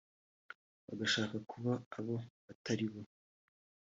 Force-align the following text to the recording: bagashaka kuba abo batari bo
bagashaka 0.87 1.35
kuba 1.51 1.73
abo 1.99 2.15
batari 2.45 2.85
bo 2.91 3.01